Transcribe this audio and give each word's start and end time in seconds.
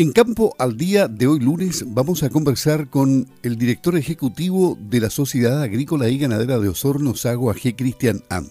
En 0.00 0.12
Campo 0.12 0.56
al 0.58 0.78
día 0.78 1.08
de 1.08 1.26
hoy 1.26 1.40
lunes 1.40 1.84
vamos 1.86 2.22
a 2.22 2.30
conversar 2.30 2.88
con 2.88 3.30
el 3.42 3.58
director 3.58 3.98
ejecutivo 3.98 4.78
de 4.80 4.98
la 4.98 5.10
Sociedad 5.10 5.60
Agrícola 5.60 6.08
y 6.08 6.16
Ganadera 6.16 6.58
de 6.58 6.70
Osorno, 6.70 7.14
Sago 7.14 7.50
AG, 7.50 7.76
Cristian 7.76 8.24
Ant. 8.30 8.50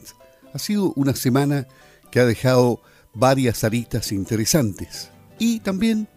Ha 0.53 0.59
sido 0.59 0.93
una 0.95 1.15
semana 1.15 1.65
que 2.11 2.19
ha 2.19 2.25
dejado 2.27 2.83
varias 3.15 3.63
aristas 3.63 4.11
interesantes 4.11 5.09
y 5.39 5.61
también 5.61 6.07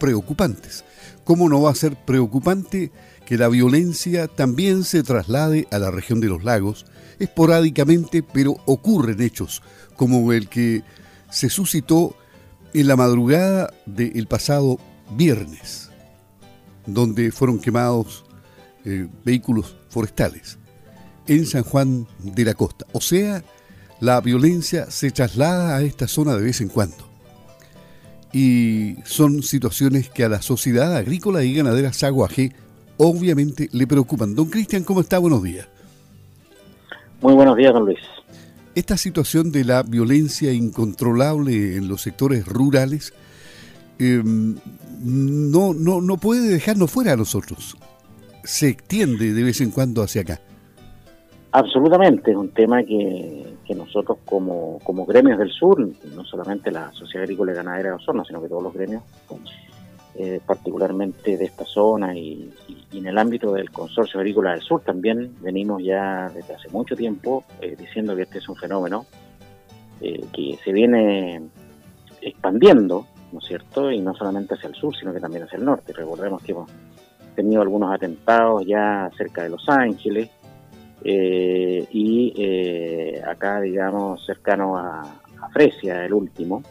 preocupantes. 0.00 0.84
¿Cómo 1.22 1.48
no 1.48 1.62
va 1.62 1.70
a 1.70 1.76
ser 1.76 1.94
preocupante 2.04 2.90
que 3.26 3.38
la 3.38 3.46
violencia 3.46 4.26
también 4.26 4.82
se 4.82 5.04
traslade 5.04 5.68
a 5.70 5.78
la 5.78 5.92
región 5.92 6.18
de 6.18 6.26
los 6.26 6.42
lagos, 6.42 6.84
esporádicamente, 7.20 8.24
pero 8.24 8.56
ocurren 8.66 9.22
hechos 9.22 9.62
como 9.94 10.32
el 10.32 10.48
que 10.48 10.82
se 11.30 11.48
suscitó 11.48 12.16
en 12.74 12.88
la 12.88 12.96
madrugada 12.96 13.72
del 13.86 14.26
pasado 14.26 14.78
viernes, 15.16 15.90
donde 16.86 17.30
fueron 17.30 17.60
quemados 17.60 18.24
eh, 18.84 19.08
vehículos 19.24 19.76
forestales 19.88 20.58
en 21.26 21.46
San 21.46 21.62
Juan 21.62 22.06
de 22.18 22.44
la 22.44 22.54
Costa. 22.54 22.84
O 22.92 23.00
sea, 23.00 23.42
la 24.00 24.20
violencia 24.20 24.90
se 24.90 25.10
traslada 25.10 25.76
a 25.76 25.82
esta 25.82 26.08
zona 26.08 26.34
de 26.34 26.42
vez 26.42 26.60
en 26.60 26.68
cuando. 26.68 27.08
Y 28.32 28.96
son 29.04 29.44
situaciones 29.44 30.10
que 30.10 30.24
a 30.24 30.28
la 30.28 30.42
sociedad 30.42 30.94
agrícola 30.96 31.44
y 31.44 31.54
ganadera 31.54 31.92
Saguaje 31.92 32.52
obviamente 32.96 33.68
le 33.72 33.86
preocupan. 33.86 34.34
Don 34.34 34.50
Cristian, 34.50 34.82
¿cómo 34.82 35.00
está? 35.00 35.18
Buenos 35.18 35.42
días. 35.42 35.68
Muy 37.20 37.34
buenos 37.34 37.56
días, 37.56 37.72
don 37.72 37.86
Luis. 37.86 38.00
Esta 38.74 38.96
situación 38.96 39.52
de 39.52 39.64
la 39.64 39.82
violencia 39.84 40.52
incontrolable 40.52 41.76
en 41.76 41.86
los 41.88 42.02
sectores 42.02 42.44
rurales 42.44 43.14
em, 44.00 44.56
no, 45.00 45.72
no, 45.72 46.00
no 46.00 46.16
puede 46.16 46.48
dejarnos 46.48 46.90
fuera 46.90 47.12
a 47.12 47.16
nosotros. 47.16 47.76
Se 48.42 48.68
extiende 48.68 49.32
de 49.32 49.42
vez 49.44 49.60
en 49.60 49.70
cuando 49.70 50.02
hacia 50.02 50.22
acá. 50.22 50.40
Absolutamente, 51.52 52.32
es 52.32 52.36
un 52.36 52.48
tema 52.48 52.82
que, 52.82 53.54
que 53.64 53.76
nosotros 53.76 54.18
como, 54.24 54.80
como 54.82 55.06
gremios 55.06 55.38
del 55.38 55.52
sur, 55.52 55.78
no 56.12 56.24
solamente 56.24 56.72
la 56.72 56.90
Sociedad 56.92 57.22
Agrícola 57.22 57.52
y 57.52 57.54
Ganadera 57.54 57.90
de 57.90 57.94
Osorno, 57.94 58.24
sino 58.24 58.42
que 58.42 58.48
todos 58.48 58.64
los 58.64 58.74
gremios, 58.74 59.04
eh, 60.16 60.40
particularmente 60.46 61.36
de 61.36 61.44
esta 61.44 61.64
zona 61.64 62.16
y, 62.16 62.48
en 62.92 63.06
el 63.08 63.18
ámbito 63.18 63.52
del 63.52 63.70
Consorcio 63.70 64.20
Agrícola 64.20 64.52
del 64.52 64.60
Sur 64.60 64.80
también 64.82 65.34
venimos 65.40 65.82
ya 65.82 66.30
desde 66.32 66.54
hace 66.54 66.68
mucho 66.68 66.94
tiempo 66.94 67.42
eh, 67.60 67.74
diciendo 67.76 68.14
que 68.14 68.22
este 68.22 68.38
es 68.38 68.48
un 68.48 68.54
fenómeno 68.54 69.06
eh, 70.00 70.24
que 70.32 70.56
se 70.64 70.72
viene 70.72 71.42
expandiendo, 72.20 73.08
¿no 73.32 73.40
es 73.40 73.44
cierto? 73.44 73.90
Y 73.90 73.98
no 73.98 74.14
solamente 74.14 74.54
hacia 74.54 74.68
el 74.68 74.76
sur, 74.76 74.94
sino 74.96 75.12
que 75.12 75.18
también 75.18 75.42
hacia 75.42 75.58
el 75.58 75.64
norte. 75.64 75.92
Recordemos 75.92 76.40
que 76.44 76.52
hemos 76.52 76.70
tenido 77.34 77.62
algunos 77.62 77.92
atentados 77.92 78.64
ya 78.64 79.10
cerca 79.16 79.42
de 79.42 79.48
Los 79.48 79.68
Ángeles 79.68 80.30
y 81.02 82.32
acá, 83.26 83.60
digamos, 83.60 84.24
cercano 84.24 84.78
a, 84.78 85.00
a 85.00 85.48
Fresia, 85.52 86.04
el 86.04 86.14
último. 86.14 86.62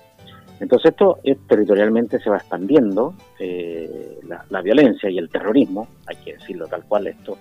Entonces 0.63 0.91
esto 0.91 1.19
territorialmente 1.45 2.19
se 2.19 2.29
va 2.29 2.37
expandiendo, 2.37 3.13
eh, 3.37 4.17
la, 4.49 4.61
violencia 4.61 5.09
y 5.09 5.17
el 5.17 5.29
terrorismo, 5.29 5.89
hay 6.07 6.15
que 6.23 6.35
decirlo 6.35 6.67
tal 6.67 6.85
cual, 6.85 7.07
esto, 7.07 7.37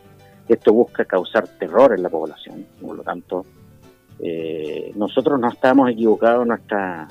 esto 0.49 0.73
busca 0.73 1.05
causar 1.05 1.47
terror 1.57 1.95
en 1.97 2.03
la 2.03 2.09
población, 2.09 2.67
por 2.81 2.97
lo 2.97 3.05
tanto, 3.05 3.47
eh, 4.19 4.91
nosotros 4.97 5.39
no 5.39 5.49
estamos 5.49 5.89
equivocados 5.89 6.43
en, 6.43 6.49
nuestra, 6.49 7.07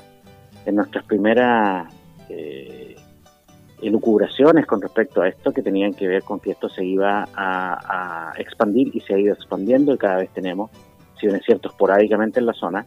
en 0.66 0.74
nuestras 0.74 1.02
primeras 1.06 1.90
eh, 2.28 2.94
elucubraciones 3.80 4.66
con 4.66 4.82
respecto 4.82 5.22
a 5.22 5.28
esto, 5.28 5.50
que 5.50 5.62
tenían 5.62 5.94
que 5.94 6.08
ver 6.08 6.24
con 6.24 6.40
que 6.40 6.50
esto 6.50 6.68
se 6.68 6.84
iba 6.84 7.24
a, 7.34 8.32
a 8.34 8.38
expandir 8.38 8.94
y 8.94 9.00
se 9.00 9.14
ha 9.14 9.18
ido 9.18 9.32
expandiendo 9.32 9.94
y 9.94 9.96
cada 9.96 10.18
vez 10.18 10.28
tenemos, 10.34 10.70
si 11.18 11.26
bien 11.26 11.38
es 11.38 11.46
cierto, 11.46 11.70
esporádicamente 11.70 12.38
en 12.38 12.44
la 12.44 12.52
zona, 12.52 12.84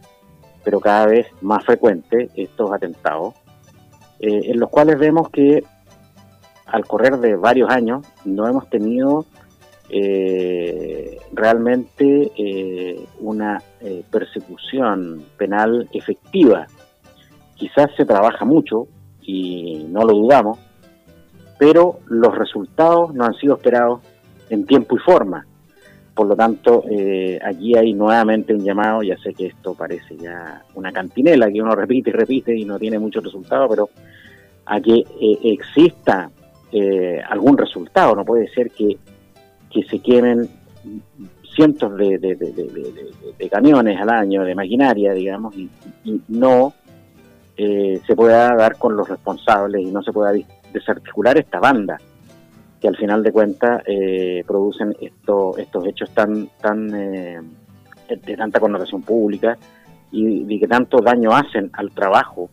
pero 0.66 0.80
cada 0.80 1.06
vez 1.06 1.28
más 1.42 1.64
frecuente 1.64 2.28
estos 2.34 2.72
atentados, 2.72 3.34
eh, 4.18 4.50
en 4.50 4.58
los 4.58 4.68
cuales 4.68 4.98
vemos 4.98 5.30
que 5.30 5.62
al 6.66 6.84
correr 6.84 7.18
de 7.18 7.36
varios 7.36 7.70
años 7.70 8.04
no 8.24 8.48
hemos 8.48 8.68
tenido 8.68 9.26
eh, 9.90 11.18
realmente 11.32 12.32
eh, 12.36 13.06
una 13.20 13.62
persecución 14.10 15.24
penal 15.36 15.88
efectiva. 15.92 16.66
Quizás 17.54 17.88
se 17.96 18.04
trabaja 18.04 18.44
mucho 18.44 18.88
y 19.22 19.86
no 19.88 20.00
lo 20.00 20.14
dudamos, 20.14 20.58
pero 21.60 22.00
los 22.06 22.36
resultados 22.36 23.14
no 23.14 23.24
han 23.24 23.34
sido 23.34 23.54
esperados 23.54 24.00
en 24.50 24.66
tiempo 24.66 24.96
y 24.96 24.98
forma. 24.98 25.46
Por 26.16 26.28
lo 26.28 26.34
tanto, 26.34 26.82
eh, 26.90 27.38
aquí 27.44 27.76
hay 27.76 27.92
nuevamente 27.92 28.54
un 28.54 28.64
llamado, 28.64 29.02
ya 29.02 29.18
sé 29.18 29.34
que 29.34 29.48
esto 29.48 29.74
parece 29.74 30.16
ya 30.16 30.62
una 30.74 30.90
cantinela 30.90 31.52
que 31.52 31.60
uno 31.60 31.74
repite 31.74 32.08
y 32.08 32.12
repite 32.14 32.56
y 32.56 32.64
no 32.64 32.78
tiene 32.78 32.98
mucho 32.98 33.20
resultado, 33.20 33.68
pero 33.68 33.90
a 34.64 34.80
que 34.80 34.94
eh, 34.94 35.38
exista 35.42 36.30
eh, 36.72 37.20
algún 37.28 37.58
resultado, 37.58 38.16
no 38.16 38.24
puede 38.24 38.48
ser 38.48 38.70
que, 38.70 38.96
se 39.90 39.98
quemen 39.98 40.48
cientos 41.54 41.94
de, 41.98 43.48
camiones 43.50 44.00
al 44.00 44.08
año, 44.08 44.42
de 44.42 44.54
maquinaria, 44.54 45.12
digamos, 45.12 45.54
y, 45.54 45.68
no 46.28 46.72
se 47.58 48.16
pueda 48.16 48.56
dar 48.56 48.78
con 48.78 48.96
los 48.96 49.06
responsables 49.06 49.82
y 49.82 49.90
no 49.90 50.02
se 50.02 50.12
pueda 50.12 50.32
desarticular 50.72 51.36
esta 51.36 51.60
banda 51.60 51.98
que 52.80 52.88
al 52.88 52.96
final 52.96 53.22
de 53.22 53.32
cuentas 53.32 53.82
eh, 53.86 54.44
producen 54.46 54.94
esto, 55.00 55.56
estos 55.56 55.86
hechos 55.86 56.10
tan, 56.10 56.48
tan 56.60 56.94
eh, 56.94 57.40
de 58.08 58.36
tanta 58.36 58.60
connotación 58.60 59.02
pública 59.02 59.56
y, 60.10 60.44
de 60.44 60.58
que 60.58 60.68
tanto 60.68 60.98
daño 60.98 61.32
hacen 61.32 61.70
al 61.72 61.90
trabajo 61.90 62.50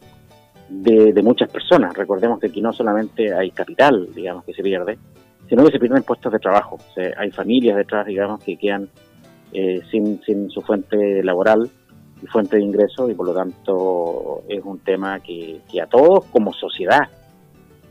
de, 0.70 1.22
muchas 1.24 1.52
personas. 1.52 1.96
Recordemos 1.96 2.40
que 2.40 2.48
aquí 2.48 2.62
no 2.62 2.74
solamente 2.74 3.34
hay 3.34 3.52
capital, 3.52 4.10
digamos, 4.14 4.44
que 4.46 4.54
se 4.54 4.64
pierde, 4.64 4.98
sino 5.48 5.66
que 5.66 5.72
se 5.72 5.80
pierden 5.80 6.04
puestos 6.04 6.32
de 6.32 6.40
trabajo. 6.40 6.78
hay 7.18 7.32
familias 7.32 7.78
detrás, 7.78 8.06
digamos, 8.06 8.44
que 8.44 8.58
quedan 8.58 8.90
eh, 9.52 9.82
sin, 9.92 10.22
sin 10.24 10.50
su 10.50 10.62
fuente 10.62 11.24
laboral 11.24 11.70
y 12.22 12.26
fuente 12.28 12.56
de 12.56 12.64
ingreso 12.64 13.10
y 13.10 13.14
por 13.14 13.28
lo 13.28 13.34
tanto 13.34 14.44
es 14.48 14.64
un 14.64 14.80
tema 14.80 15.20
que, 15.20 15.60
que 15.70 15.82
a 15.82 15.88
todos 15.88 16.26
como 16.26 16.54
sociedad 16.54 17.10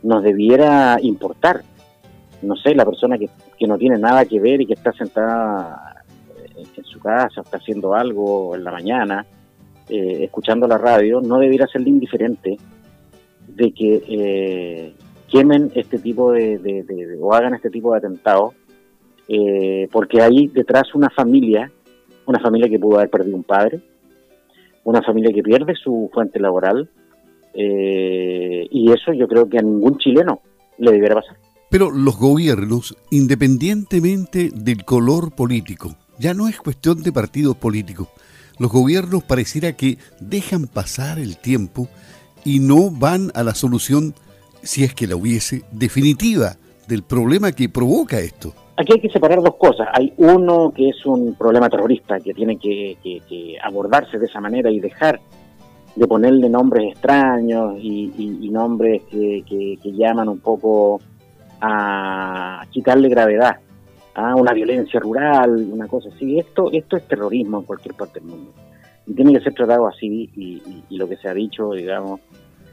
nos 0.02 0.22
debiera 0.22 0.96
importar 1.00 1.62
no 2.42 2.56
sé, 2.56 2.74
la 2.74 2.84
persona 2.84 3.16
que, 3.18 3.28
no 3.66 3.78
tiene 3.78 3.98
nada 3.98 4.24
que 4.24 4.40
ver 4.40 4.60
y 4.60 4.66
que 4.66 4.74
está 4.74 4.92
sentada 4.92 6.04
en 6.56 6.84
su 6.84 7.00
casa, 7.00 7.40
está 7.40 7.56
haciendo 7.56 7.94
algo 7.94 8.54
en 8.54 8.64
la 8.64 8.72
mañana, 8.72 9.26
eh, 9.88 10.24
escuchando 10.24 10.66
la 10.66 10.78
radio, 10.78 11.20
no 11.20 11.38
debiera 11.38 11.66
serle 11.66 11.90
indiferente 11.90 12.56
de 13.48 13.72
que 13.72 14.02
eh, 14.08 14.94
quemen 15.28 15.70
este 15.74 15.98
tipo 15.98 16.32
de, 16.32 17.18
o 17.20 17.34
hagan 17.34 17.54
este 17.54 17.70
tipo 17.70 17.92
de 17.92 17.98
atentados, 17.98 18.54
eh, 19.28 19.88
porque 19.92 20.20
hay 20.20 20.48
detrás 20.48 20.94
una 20.94 21.10
familia, 21.10 21.70
una 22.26 22.40
familia 22.40 22.68
que 22.68 22.78
pudo 22.78 22.98
haber 22.98 23.10
perdido 23.10 23.36
un 23.36 23.44
padre, 23.44 23.80
una 24.84 25.02
familia 25.02 25.32
que 25.32 25.42
pierde 25.42 25.74
su 25.74 26.10
fuente 26.12 26.40
laboral, 26.40 26.88
y 27.54 28.90
eso 28.90 29.12
yo 29.12 29.28
creo 29.28 29.46
que 29.46 29.58
a 29.58 29.62
ningún 29.62 29.98
chileno 29.98 30.40
le 30.78 30.90
debiera 30.90 31.16
pasar. 31.16 31.36
Pero 31.72 31.90
los 31.90 32.18
gobiernos, 32.18 32.98
independientemente 33.10 34.50
del 34.54 34.84
color 34.84 35.32
político, 35.32 35.96
ya 36.18 36.34
no 36.34 36.46
es 36.46 36.60
cuestión 36.60 37.02
de 37.02 37.12
partidos 37.12 37.56
políticos, 37.56 38.08
los 38.58 38.70
gobiernos 38.70 39.24
pareciera 39.24 39.72
que 39.72 39.96
dejan 40.20 40.66
pasar 40.66 41.18
el 41.18 41.38
tiempo 41.38 41.88
y 42.44 42.58
no 42.58 42.90
van 42.90 43.30
a 43.34 43.42
la 43.42 43.54
solución, 43.54 44.12
si 44.62 44.84
es 44.84 44.94
que 44.94 45.06
la 45.06 45.16
hubiese, 45.16 45.62
definitiva 45.72 46.56
del 46.88 47.04
problema 47.04 47.52
que 47.52 47.70
provoca 47.70 48.20
esto. 48.20 48.52
Aquí 48.76 48.92
hay 48.92 49.00
que 49.00 49.08
separar 49.08 49.40
dos 49.40 49.56
cosas. 49.56 49.88
Hay 49.94 50.12
uno 50.18 50.74
que 50.76 50.90
es 50.90 51.06
un 51.06 51.34
problema 51.36 51.70
terrorista 51.70 52.20
que 52.20 52.34
tiene 52.34 52.58
que, 52.58 53.56
abordarse 53.64 54.18
de 54.18 54.26
esa 54.26 54.42
manera 54.42 54.70
y 54.70 54.78
dejar 54.78 55.20
de 55.96 56.06
ponerle 56.06 56.50
nombres 56.50 56.92
extraños 56.92 57.76
y, 57.80 58.50
nombres 58.52 59.04
que, 59.10 59.78
llaman 59.84 60.28
un 60.28 60.40
poco 60.40 61.00
a 61.62 62.66
quitarle 62.70 63.08
gravedad 63.08 63.58
a 64.14 64.34
una 64.34 64.52
violencia 64.52 65.00
rural, 65.00 65.68
una 65.70 65.86
cosa 65.86 66.10
así. 66.14 66.38
Esto, 66.38 66.70
esto 66.72 66.96
es 66.96 67.06
terrorismo 67.06 67.60
en 67.60 67.64
cualquier 67.64 67.94
parte 67.94 68.20
del 68.20 68.28
mundo. 68.28 68.52
Y 69.06 69.14
tiene 69.14 69.32
que 69.32 69.40
ser 69.40 69.54
tratado 69.54 69.86
así 69.86 70.30
y, 70.36 70.96
lo 70.96 71.08
que 71.08 71.16
se 71.16 71.28
ha 71.28 71.34
dicho, 71.34 71.70
digamos, 71.70 72.20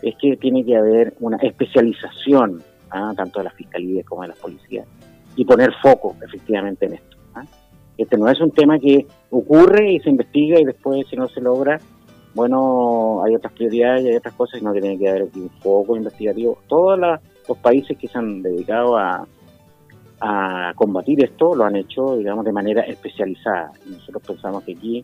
es 0.02 0.16
que 0.18 0.38
tiene 0.38 0.66
que 0.66 0.76
haber 0.76 1.14
una 1.20 1.38
especialización, 1.38 2.62
¿ah? 2.90 3.14
tanto 3.16 3.40
de 3.40 3.46
las 3.46 3.54
fiscalías 3.54 4.06
como 4.06 4.24
de 4.24 4.30
las 4.30 4.40
policías, 4.40 4.88
y 5.36 5.46
poner 5.46 5.72
foco 5.82 6.16
efectivamente 6.22 6.88
en 6.88 6.94
esto. 6.94 7.18
¿ah? 7.36 7.46
Este 7.98 8.18
no 8.18 8.28
es 8.28 8.40
un 8.42 8.52
tema 8.52 8.80
que 8.80 9.06
ocurre 9.30 9.94
y 9.94 10.00
se 10.00 10.10
investiga 10.10 10.60
y 10.60 10.66
después 10.66 11.08
si 11.08 11.16
no 11.16 11.28
se 11.28 11.42
logra, 11.42 11.80
bueno, 12.34 13.24
hay 13.24 13.36
otras 13.36 13.54
prioridades 13.54 14.06
y 14.06 14.10
hay 14.10 14.16
otras 14.16 14.34
cosas, 14.36 14.60
sino 14.60 14.74
que 14.74 14.82
tiene 14.82 14.98
que 14.98 15.10
haber 15.10 15.24
un 15.24 15.50
foco 15.62 15.96
investigativo. 15.98 16.60
Todas 16.68 17.00
las 17.00 17.22
los 17.50 17.58
países 17.58 17.98
que 17.98 18.08
se 18.08 18.18
han 18.18 18.42
dedicado 18.42 18.98
a, 18.98 19.28
a 20.22 20.74
combatir 20.76 21.24
esto 21.24 21.56
lo 21.56 21.66
han 21.66 21.76
hecho, 21.76 22.16
digamos, 22.16 22.46
de 22.46 22.54
manera 22.54 22.84
especializada. 22.84 23.72
Nosotros 23.86 24.24
pensamos 24.26 24.64
que 24.64 24.74
aquí 24.74 25.04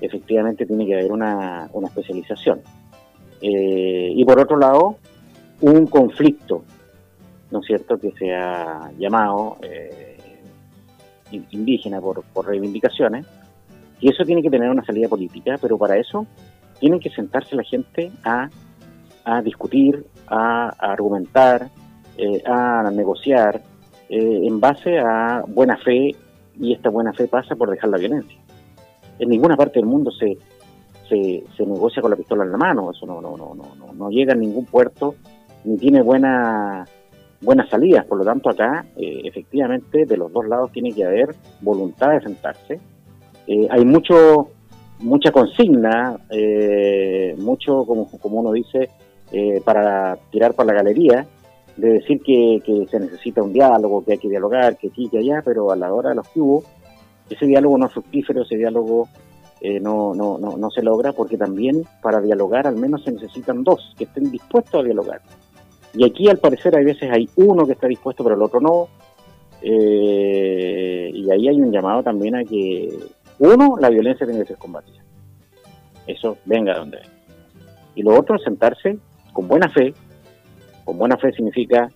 efectivamente 0.00 0.64
tiene 0.64 0.86
que 0.86 0.94
haber 0.94 1.12
una, 1.12 1.68
una 1.72 1.88
especialización. 1.88 2.60
Eh, 3.40 4.12
y 4.14 4.24
por 4.24 4.38
otro 4.38 4.56
lado, 4.56 4.96
un 5.60 5.86
conflicto, 5.86 6.64
¿no 7.50 7.58
es 7.60 7.66
cierto?, 7.66 7.98
que 7.98 8.12
se 8.12 8.32
ha 8.32 8.90
llamado 8.96 9.58
eh, 9.62 10.18
indígena 11.50 12.00
por, 12.00 12.22
por 12.32 12.46
reivindicaciones, 12.46 13.26
y 14.00 14.10
eso 14.10 14.24
tiene 14.24 14.42
que 14.42 14.50
tener 14.50 14.70
una 14.70 14.84
salida 14.84 15.08
política, 15.08 15.56
pero 15.60 15.78
para 15.78 15.96
eso 15.96 16.26
tienen 16.78 17.00
que 17.00 17.10
sentarse 17.10 17.56
la 17.56 17.62
gente 17.62 18.12
a, 18.24 18.48
a 19.24 19.42
discutir, 19.42 20.04
a, 20.32 20.68
argumentar, 20.78 21.68
eh, 22.16 22.42
a 22.46 22.90
negociar 22.90 23.62
en 24.08 24.60
base 24.60 24.98
a 24.98 25.42
buena 25.46 25.76
fe, 25.78 26.14
y 26.60 26.74
esta 26.74 26.90
buena 26.90 27.14
fe 27.14 27.26
pasa 27.28 27.56
por 27.56 27.70
dejar 27.70 27.88
la 27.88 27.96
violencia 27.96 28.42
en 29.22 29.28
ninguna 29.28 29.56
parte 29.56 29.78
del 29.78 29.86
mundo 29.86 30.10
se, 30.10 30.36
se, 31.08 31.66
negocia 31.66 32.02
con 32.02 32.10
la 32.10 32.16
pistola 32.16 32.44
en 32.44 32.52
la 32.52 32.58
mano, 32.58 32.90
eso 32.90 33.06
no, 33.06 33.20
no, 33.20 33.36
no, 33.36 33.54
no, 33.54 33.92
no 33.92 34.10
llega 34.10 34.32
a 34.32 34.36
ningún 34.36 34.64
puerto 34.64 35.14
ni 35.64 35.76
tiene 35.76 36.02
buena, 36.02 36.84
buenas 37.40 37.68
salidas, 37.68 38.04
por 38.06 38.18
lo 38.18 38.24
tanto 38.24 38.50
acá 38.50 38.84
eh, 38.96 39.20
efectivamente 39.24 40.06
de 40.06 40.16
los 40.16 40.32
dos 40.32 40.46
lados 40.48 40.72
tiene 40.72 40.92
que 40.92 41.04
haber 41.04 41.34
voluntad 41.60 42.10
de 42.10 42.20
sentarse. 42.22 42.80
Eh, 43.46 43.68
hay 43.70 43.84
mucho 43.84 44.48
mucha 44.98 45.32
consigna, 45.32 46.16
eh, 46.30 47.34
mucho, 47.38 47.84
como, 47.84 48.08
como 48.20 48.40
uno 48.40 48.52
dice, 48.52 48.88
para 49.64 50.16
tirar 50.30 50.54
para 50.54 50.72
la 50.72 50.82
galería, 50.82 51.26
de 51.76 51.92
decir 51.94 52.20
que, 52.20 52.60
que, 52.64 52.86
se 52.90 53.00
necesita 53.00 53.42
un 53.42 53.52
diálogo, 53.52 54.04
que 54.04 54.12
hay 54.12 54.18
que 54.18 54.28
dialogar, 54.28 54.76
que 54.76 54.88
aquí, 54.88 55.08
que 55.08 55.18
allá, 55.18 55.42
pero 55.44 55.70
a 55.72 55.76
la 55.76 55.92
hora 55.92 56.10
de 56.10 56.16
los 56.16 56.28
que 56.28 56.40
hubo, 56.40 56.64
ese 57.30 57.46
diálogo 57.46 57.78
no 57.78 57.86
es 57.86 57.92
fructífero, 57.92 58.42
ese 58.42 58.56
diálogo 58.56 59.08
eh, 59.60 59.78
no, 59.80 60.12
no, 60.12 60.38
no, 60.38 60.56
no 60.56 60.70
se 60.70 60.82
logra 60.82 61.12
porque 61.12 61.36
también 61.38 61.84
para 62.02 62.20
dialogar 62.20 62.66
al 62.66 62.76
menos 62.76 63.04
se 63.04 63.12
necesitan 63.12 63.62
dos 63.62 63.94
que 63.96 64.04
estén 64.04 64.30
dispuestos 64.30 64.80
a 64.80 64.84
dialogar. 64.84 65.22
Y 65.94 66.04
aquí 66.04 66.28
al 66.28 66.38
parecer 66.38 66.76
hay 66.76 66.84
veces 66.84 67.10
hay 67.10 67.28
uno 67.36 67.64
que 67.64 67.72
está 67.72 67.86
dispuesto 67.86 68.24
pero 68.24 68.34
el 68.34 68.42
otro 68.42 68.60
no. 68.60 68.88
Eh, 69.62 71.10
y 71.14 71.30
ahí 71.30 71.48
hay 71.48 71.60
un 71.60 71.70
llamado 71.70 72.02
también 72.02 72.34
a 72.34 72.42
que, 72.42 72.98
uno, 73.38 73.76
la 73.78 73.88
violencia 73.88 74.26
tiene 74.26 74.42
que 74.42 74.48
ser 74.48 74.58
combatida. 74.58 75.00
Eso 76.06 76.38
venga 76.44 76.76
donde 76.76 76.96
venga. 76.96 77.12
Y 77.94 78.02
lo 78.02 78.18
otro 78.18 78.38
sentarse 78.38 78.98
con 79.32 79.48
buena 79.48 79.68
fe. 79.68 79.94
Con 80.84 80.98
buena 80.98 81.16
fe 81.16 81.32
significa 81.32 81.88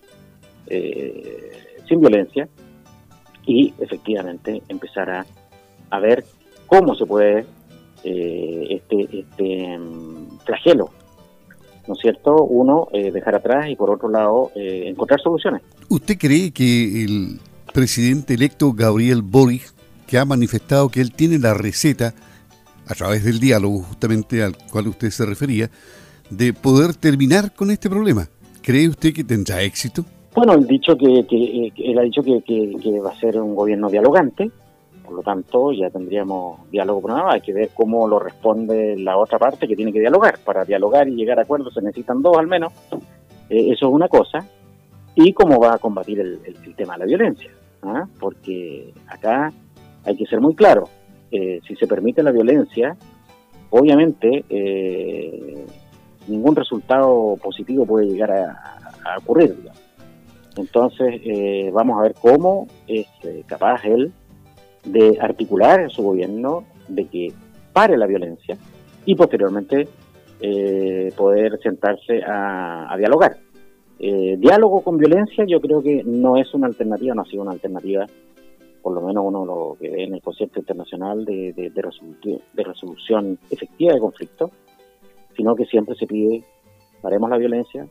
eh, 0.67 1.51
sin 1.87 1.99
violencia, 2.01 2.47
y 3.45 3.73
efectivamente 3.79 4.61
empezar 4.67 5.09
a, 5.09 5.25
a 5.89 5.99
ver 5.99 6.25
cómo 6.65 6.95
se 6.95 7.05
puede 7.05 7.45
eh, 8.03 8.67
este, 8.69 9.19
este 9.19 9.77
mm, 9.77 10.39
flagelo, 10.45 10.89
¿no 11.87 11.93
es 11.93 11.99
cierto? 11.99 12.43
Uno, 12.43 12.87
eh, 12.91 13.11
dejar 13.11 13.35
atrás 13.35 13.69
y 13.69 13.75
por 13.75 13.89
otro 13.89 14.09
lado, 14.09 14.51
encontrar 14.55 15.21
soluciones. 15.21 15.61
¿Usted 15.87 16.17
cree 16.17 16.51
que 16.51 17.03
el 17.03 17.39
presidente 17.73 18.33
electo 18.33 18.73
Gabriel 18.73 19.21
Boric, 19.21 19.71
que 20.05 20.17
ha 20.17 20.25
manifestado 20.25 20.89
que 20.89 20.99
él 20.99 21.13
tiene 21.13 21.39
la 21.39 21.53
receta, 21.53 22.13
a 22.87 22.95
través 22.95 23.23
del 23.23 23.39
diálogo 23.39 23.83
justamente 23.83 24.43
al 24.43 24.57
cual 24.71 24.87
usted 24.87 25.09
se 25.09 25.25
refería, 25.25 25.69
de 26.29 26.53
poder 26.53 26.95
terminar 26.95 27.53
con 27.53 27.71
este 27.71 27.89
problema, 27.89 28.27
¿cree 28.61 28.89
usted 28.89 29.13
que 29.13 29.23
tendrá 29.23 29.61
éxito? 29.61 30.03
Bueno, 30.35 30.53
él, 30.53 30.67
dicho 30.67 30.95
que, 30.95 31.25
él 31.77 31.97
ha 31.97 32.03
dicho 32.03 32.21
que, 32.21 32.99
va 33.03 33.11
a 33.11 33.19
ser 33.19 33.39
un 33.41 33.55
gobierno 33.55 33.89
dialogante, 33.89 34.51
por 35.03 35.15
lo 35.15 35.23
tanto 35.23 35.71
ya 35.71 35.89
tendríamos 35.89 36.69
diálogo 36.69 37.01
por 37.01 37.11
nada, 37.11 37.33
hay 37.33 37.41
que 37.41 37.53
ver 37.53 37.69
cómo 37.73 38.07
lo 38.07 38.19
responde 38.19 38.97
la 38.97 39.17
otra 39.17 39.39
parte 39.39 39.67
que 39.67 39.75
tiene 39.75 39.91
que 39.91 39.99
dialogar. 39.99 40.37
Para 40.45 40.63
dialogar 40.63 41.07
y 41.07 41.15
llegar 41.15 41.39
a 41.39 41.43
acuerdos 41.43 41.73
se 41.73 41.81
necesitan 41.81 42.21
dos 42.21 42.37
al 42.37 42.47
menos, 42.47 42.71
eh, 43.49 43.71
eso 43.71 43.87
es 43.87 43.93
una 43.93 44.07
cosa, 44.07 44.45
y 45.15 45.33
cómo 45.33 45.59
va 45.59 45.73
a 45.73 45.79
combatir 45.79 46.19
el, 46.19 46.75
tema 46.75 46.93
de 46.93 46.99
la 46.99 47.05
violencia, 47.05 47.49
¿ah? 47.81 48.05
porque 48.19 48.93
acá 49.07 49.51
hay 50.05 50.15
que 50.15 50.27
ser 50.27 50.39
muy 50.39 50.53
claro, 50.53 50.87
eh, 51.31 51.59
si 51.67 51.75
se 51.75 51.87
permite 51.87 52.21
la 52.21 52.31
violencia, 52.31 52.95
obviamente 53.71 54.45
eh, 54.49 55.65
ningún 56.27 56.55
resultado 56.55 57.35
positivo 57.41 57.85
puede 57.85 58.07
llegar 58.07 58.31
a, 58.31 59.17
ocurrir, 59.19 59.55
entonces, 60.57 61.21
eh, 61.23 61.69
vamos 61.71 61.99
a 61.99 62.03
ver 62.03 62.15
cómo 62.19 62.67
es 62.87 63.07
eh, 63.23 63.43
capaz 63.45 63.85
él 63.85 64.11
de 64.83 65.17
articular 65.21 65.81
en 65.81 65.89
su 65.89 66.03
gobierno 66.03 66.63
de 66.87 67.05
que 67.05 67.33
pare 67.73 67.97
la 67.97 68.07
violencia 68.07 68.57
y 69.05 69.15
posteriormente 69.15 69.87
eh, 70.41 71.11
poder 71.15 71.59
sentarse 71.61 72.21
a, 72.25 72.95
dialogar. 72.97 73.37
diálogo 73.99 74.81
con 74.81 74.97
violencia 74.97 75.45
yo 75.45 75.61
creo 75.61 75.81
que 75.81 76.03
no 76.03 76.37
es 76.37 76.53
una 76.53 76.67
alternativa, 76.67 77.13
no 77.13 77.21
ha 77.21 77.25
sido 77.25 77.43
una 77.43 77.51
alternativa, 77.51 78.05
por 78.81 78.93
lo 78.93 79.01
menos 79.01 79.23
uno 79.25 79.45
lo 79.45 79.77
que 79.79 79.89
ve 79.89 80.03
en 80.03 80.15
el 80.15 80.21
concepto 80.21 80.59
internacional 80.59 81.25
de, 81.25 81.53
de 81.53 82.63
resolución 82.63 83.37
efectiva 83.51 83.93
de 83.93 83.99
conflicto, 83.99 84.51
sino 85.37 85.55
que 85.55 85.65
siempre 85.65 85.95
se 85.95 86.05
pide 86.05 86.43
paremos 87.01 87.29
la 87.29 87.37
violencia 87.37 87.87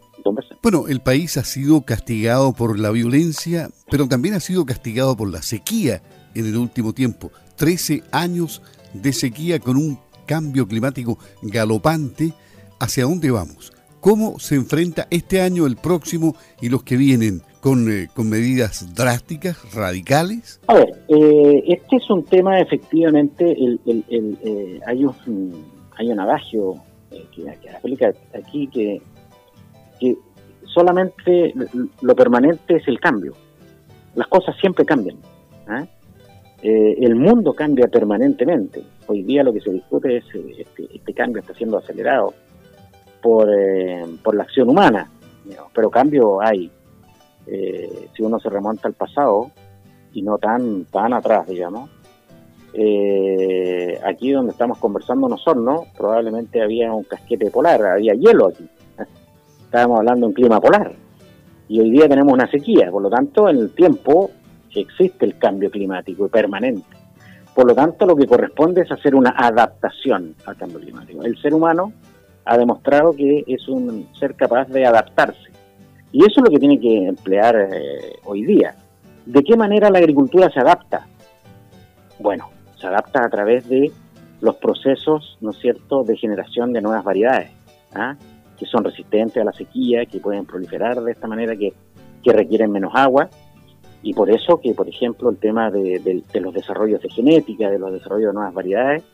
Bueno, 0.62 0.88
el 0.88 1.00
país 1.00 1.37
ha 1.37 1.44
sido 1.44 1.82
castigado 1.82 2.52
por 2.52 2.78
la 2.78 2.90
violencia, 2.90 3.70
pero 3.90 4.08
también 4.08 4.34
ha 4.34 4.40
sido 4.40 4.66
castigado 4.66 5.16
por 5.16 5.31
la 5.31 5.43
sequía 5.43 6.02
en 6.34 6.46
el 6.46 6.56
último 6.56 6.93
tiempo. 6.93 7.31
Trece 7.56 8.02
años 8.12 8.62
de 8.93 9.12
sequía 9.12 9.58
con 9.60 9.76
un 9.76 9.98
cambio 10.26 10.66
climático 10.66 11.19
galopante. 11.43 12.32
¿Hacia 12.78 13.04
dónde 13.04 13.31
vamos? 13.31 13.72
¿Cómo 14.00 14.38
se 14.38 14.56
enfrenta 14.56 15.06
este 15.10 15.40
año, 15.40 15.66
el 15.66 15.76
próximo 15.76 16.37
y 16.60 16.69
los 16.69 16.82
que 16.82 16.96
vienen? 16.96 17.40
¿Con, 17.60 17.90
eh, 17.90 18.08
con 18.14 18.28
medidas 18.28 18.94
drásticas, 18.94 19.75
radicales? 19.75 20.60
A 20.69 20.75
ver, 20.75 20.90
eh, 21.08 21.64
este 21.66 21.96
es 21.96 22.10
un 22.10 22.22
tema, 22.22 22.60
efectivamente, 22.60 23.50
el, 23.50 23.81
el, 23.87 24.38
eh, 24.44 24.78
hay, 24.87 25.04
un, 25.04 25.64
hay 25.96 26.12
un 26.12 26.20
adagio 26.20 26.76
que, 27.34 27.70
aplica 27.70 28.12
aquí 28.34 28.68
que, 28.68 29.00
que 29.99 30.16
solamente 30.64 31.54
lo 32.02 32.14
permanente 32.14 32.76
es 32.76 32.88
el 32.88 33.00
cambio. 33.00 33.35
Las 34.14 34.28
cosas 34.28 34.56
siempre 34.61 34.85
cambian. 34.85 35.18
¿ah? 35.66 35.87
Eh, 36.62 36.96
el 37.00 37.14
mundo 37.14 37.52
cambia 37.52 37.87
permanentemente. 37.88 38.82
Hoy 39.06 39.23
día 39.23 39.42
lo 39.42 39.52
que 39.52 39.61
se 39.61 39.70
discute 39.70 40.16
es 40.16 40.25
este, 40.58 40.88
este 40.94 41.14
cambio 41.14 41.40
está 41.40 41.54
siendo 41.54 41.78
acelerado 41.78 42.35
por, 43.23 43.49
eh, 43.52 44.04
por 44.23 44.35
la 44.35 44.44
acción 44.44 44.68
humana, 44.68 45.11
pero 45.75 45.90
cambio 45.90 46.40
hay. 46.40 46.70
Eh, 47.46 48.08
si 48.16 48.23
uno 48.23 48.40
se 48.40 48.49
remonta 48.49 48.88
al 48.88 48.94
pasado 48.94 49.52
y 50.12 50.23
no 50.23 50.38
tan 50.38 50.87
tan 50.87 51.12
atrás, 51.12 51.46
digamos, 51.46 51.88
eh, 52.78 53.99
aquí 54.04 54.33
donde 54.33 54.52
estamos 54.52 54.78
conversando 54.78 55.28
nosotros, 55.28 55.64
¿no? 55.64 55.87
Probablemente 55.97 56.61
había 56.61 56.92
un 56.92 57.04
casquete 57.04 57.50
polar, 57.50 57.83
había 57.85 58.12
hielo 58.14 58.49
aquí. 58.49 58.68
Estábamos 59.64 59.99
hablando 59.99 60.26
de 60.26 60.28
un 60.28 60.35
clima 60.35 60.61
polar. 60.61 60.92
Y 61.68 61.80
hoy 61.80 61.90
día 61.90 62.09
tenemos 62.09 62.33
una 62.33 62.50
sequía, 62.50 62.90
por 62.90 63.02
lo 63.02 63.11
tanto, 63.11 63.49
en 63.49 63.56
el 63.56 63.71
tiempo 63.71 64.30
existe 64.80 65.25
el 65.25 65.38
cambio 65.38 65.71
climático 65.71 66.28
permanente. 66.28 66.85
Por 67.54 67.66
lo 67.66 67.75
tanto, 67.75 68.04
lo 68.04 68.14
que 68.14 68.26
corresponde 68.26 68.83
es 68.83 68.92
hacer 68.92 69.14
una 69.14 69.30
adaptación 69.30 70.35
al 70.45 70.56
cambio 70.56 70.78
climático. 70.78 71.23
El 71.23 71.40
ser 71.40 71.54
humano 71.54 71.92
ha 72.45 72.59
demostrado 72.59 73.12
que 73.12 73.45
es 73.47 73.66
un 73.68 74.06
ser 74.18 74.35
capaz 74.35 74.68
de 74.68 74.85
adaptarse. 74.85 75.50
Y 76.12 76.21
eso 76.21 76.40
es 76.40 76.45
lo 76.45 76.50
que 76.50 76.59
tiene 76.59 76.78
que 76.78 77.06
emplear 77.06 77.56
eh, 77.73 78.16
hoy 78.25 78.45
día. 78.45 78.75
¿De 79.25 79.42
qué 79.42 79.56
manera 79.56 79.90
la 79.90 79.99
agricultura 79.99 80.50
se 80.50 80.61
adapta? 80.61 81.06
Bueno, 82.18 82.50
se 82.76 82.87
adapta 82.87 83.25
a 83.25 83.28
través 83.28 83.68
de 83.68 83.90
los 84.40 84.56
procesos, 84.56 85.38
¿no 85.40 85.50
es 85.50 85.59
cierto?, 85.59 86.04
de 86.04 86.16
generación 86.16 86.73
de 86.73 86.83
nuevas 86.83 87.04
variedades, 87.04 87.50
¿ah? 87.95 88.16
que 88.59 88.66
son 88.66 88.85
resistentes 88.85 89.40
a 89.40 89.45
la 89.45 89.52
sequía, 89.52 90.06
que 90.06 90.21
pueden 90.21 90.47
proliferar 90.47 91.00
de 91.00 91.12
esta 91.12 91.26
manera, 91.26 91.56
que, 91.56 91.73
requieren 92.28 92.73
menos 92.73 92.90
agua, 92.92 93.30
y 94.02 94.12
por 94.12 94.28
eso 94.30 94.61
que, 94.61 94.75
por 94.75 94.88
ejemplo, 94.88 95.30
el 95.30 95.37
tema 95.37 95.71
de, 95.71 96.25
los 96.35 96.52
desarrollos 96.52 97.00
de 97.00 97.09
genética, 97.09 97.71
de 97.71 97.78
los 97.78 97.92
desarrollos 97.92 98.30
de 98.30 98.35
nuevas 98.35 98.52
variedades, 98.52 99.04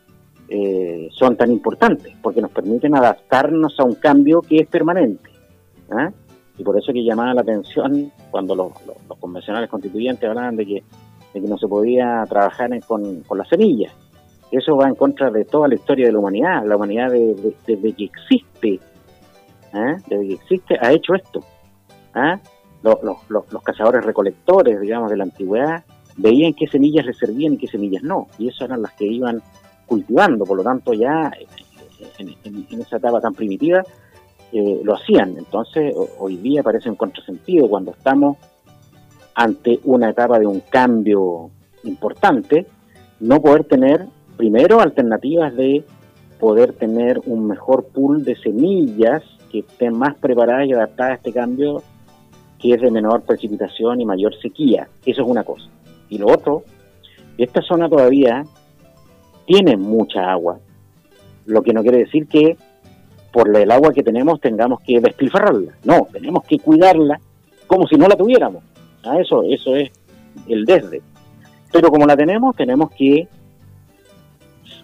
eh, 0.48 1.10
son 1.12 1.36
tan 1.36 1.52
importantes, 1.52 2.14
porque 2.22 2.40
nos 2.40 2.50
permiten 2.50 2.96
adaptarnos 2.96 3.78
a 3.78 3.84
un 3.84 3.96
cambio 3.96 4.40
que 4.40 4.60
es 4.60 4.66
permanente. 4.66 5.28
¿ah? 5.90 6.10
Y 6.56 6.64
por 6.64 6.78
eso 6.78 6.90
que 6.90 7.04
llamaba 7.04 7.34
la 7.34 7.42
atención 7.42 8.10
cuando 8.30 8.54
los 8.54 8.72
convencionales 9.20 9.68
constituyentes 9.68 10.26
hablaban 10.26 10.56
de 10.56 10.64
que 10.64 10.82
de 11.32 11.40
que 11.40 11.48
no 11.48 11.58
se 11.58 11.68
podía 11.68 12.24
trabajar 12.28 12.70
con, 12.86 13.24
las 13.34 13.48
semillas. 13.48 13.92
Eso 14.50 14.76
va 14.76 14.88
en 14.88 14.94
contra 14.94 15.30
de 15.30 15.44
toda 15.44 15.68
la 15.68 15.74
historia 15.74 16.06
de 16.06 16.12
la 16.12 16.18
humanidad. 16.18 16.64
La 16.66 16.76
humanidad 16.76 17.10
desde 17.10 17.92
que 17.94 18.04
existe, 18.04 18.80
¿eh? 19.72 19.96
desde 20.06 20.28
que 20.28 20.34
existe, 20.34 20.78
ha 20.80 20.92
hecho 20.92 21.14
esto. 21.14 21.40
¿eh? 22.14 22.38
los, 22.82 23.62
cazadores 23.62 24.04
recolectores, 24.04 24.80
digamos, 24.80 25.10
de 25.10 25.16
la 25.16 25.24
antigüedad, 25.24 25.84
veían 26.16 26.52
qué 26.54 26.66
semillas 26.66 27.06
les 27.06 27.16
servían 27.16 27.54
y 27.54 27.58
qué 27.58 27.66
semillas 27.66 28.02
no, 28.02 28.28
y 28.38 28.48
esas 28.48 28.62
eran 28.62 28.82
las 28.82 28.92
que 28.92 29.06
iban 29.06 29.42
cultivando, 29.86 30.44
por 30.44 30.56
lo 30.56 30.62
tanto 30.62 30.92
ya 30.92 31.30
en, 32.18 32.80
esa 32.80 32.96
etapa 32.96 33.20
tan 33.20 33.34
primitiva 33.34 33.82
eh, 34.52 34.80
lo 34.82 34.94
hacían. 34.94 35.36
Entonces 35.38 35.94
hoy 36.18 36.36
día 36.36 36.62
parece 36.62 36.90
un 36.90 36.96
contrasentido 36.96 37.68
cuando 37.68 37.92
estamos 37.92 38.36
ante 39.34 39.80
una 39.84 40.10
etapa 40.10 40.38
de 40.38 40.46
un 40.46 40.60
cambio 40.60 41.50
importante, 41.84 42.66
no 43.20 43.40
poder 43.40 43.64
tener 43.64 44.06
primero 44.36 44.80
alternativas 44.80 45.54
de 45.54 45.84
poder 46.38 46.72
tener 46.72 47.20
un 47.26 47.46
mejor 47.46 47.86
pool 47.86 48.24
de 48.24 48.36
semillas 48.36 49.22
que 49.50 49.60
estén 49.60 49.96
más 49.96 50.16
preparadas 50.16 50.66
y 50.66 50.72
adaptadas 50.72 51.12
a 51.12 51.14
este 51.16 51.32
cambio 51.32 51.82
que 52.58 52.74
es 52.74 52.80
de 52.80 52.90
menor 52.90 53.22
precipitación 53.22 54.00
y 54.00 54.04
mayor 54.04 54.34
sequía. 54.40 54.88
Eso 55.04 55.22
es 55.22 55.28
una 55.28 55.44
cosa. 55.44 55.66
Y 56.08 56.18
lo 56.18 56.26
otro, 56.26 56.62
esta 57.38 57.60
zona 57.62 57.88
todavía 57.88 58.44
tiene 59.46 59.76
mucha 59.76 60.30
agua, 60.30 60.58
lo 61.46 61.62
que 61.62 61.72
no 61.72 61.82
quiere 61.82 61.98
decir 61.98 62.28
que 62.28 62.56
por 63.32 63.56
el 63.56 63.70
agua 63.70 63.92
que 63.92 64.02
tenemos 64.02 64.40
tengamos 64.40 64.80
que 64.80 65.00
despilfarrarla. 65.00 65.72
No, 65.84 66.06
tenemos 66.12 66.44
que 66.44 66.58
cuidarla 66.58 67.18
como 67.66 67.86
si 67.86 67.96
no 67.96 68.06
la 68.06 68.16
tuviéramos. 68.16 68.62
A 69.04 69.18
eso, 69.18 69.42
eso 69.44 69.76
es 69.76 69.90
el 70.48 70.64
desde. 70.64 71.02
Pero 71.72 71.90
como 71.90 72.06
la 72.06 72.16
tenemos, 72.16 72.54
tenemos 72.54 72.90
que 72.90 73.28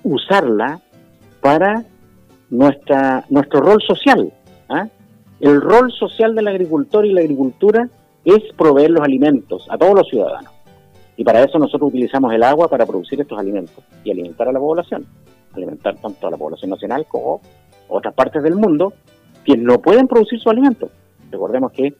usarla 0.02 0.80
para 1.40 1.84
nuestra, 2.50 3.24
nuestro 3.28 3.60
rol 3.60 3.80
social. 3.82 4.32
¿ah? 4.68 4.88
El 5.40 5.60
rol 5.60 5.92
social 5.92 6.34
del 6.34 6.48
agricultor 6.48 7.06
y 7.06 7.12
la 7.12 7.20
agricultura 7.20 7.88
es 8.24 8.42
proveer 8.56 8.90
los 8.90 9.02
alimentos 9.02 9.66
a 9.70 9.78
todos 9.78 9.94
los 9.94 10.08
ciudadanos. 10.08 10.52
Y 11.16 11.24
para 11.24 11.42
eso 11.42 11.58
nosotros 11.58 11.88
utilizamos 11.88 12.32
el 12.32 12.42
agua 12.42 12.68
para 12.68 12.86
producir 12.86 13.20
estos 13.20 13.38
alimentos 13.38 13.84
y 14.04 14.10
alimentar 14.10 14.48
a 14.48 14.52
la 14.52 14.58
población. 14.58 15.06
Alimentar 15.52 15.96
tanto 15.96 16.28
a 16.28 16.30
la 16.30 16.36
población 16.36 16.70
nacional 16.70 17.06
como 17.06 17.40
otras 17.88 18.14
partes 18.14 18.42
del 18.42 18.54
mundo 18.54 18.92
que 19.44 19.56
no 19.56 19.80
pueden 19.80 20.06
producir 20.06 20.38
su 20.38 20.50
alimento. 20.50 20.90
Recordemos 21.30 21.72
que 21.72 21.94